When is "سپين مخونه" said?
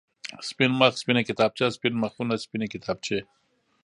1.75-2.33